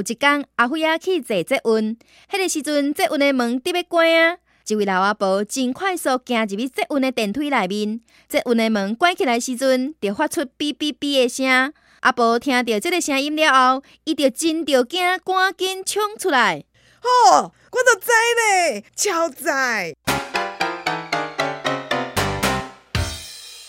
[0.00, 1.98] 有一天，阿辉去坐捷运，
[2.30, 4.38] 迄个时阵，捷运的门特要关啊。
[4.66, 11.70] 一位老阿婆真快速行入去捷运的电梯内面，捷运的门关起来时阵，就发出哔哔哔的声。
[12.00, 16.64] 阿婆听到这个声音了后，伊就真着惊，赶紧冲出来。
[17.02, 18.10] 哦，我都知
[18.70, 19.94] 咧，超载。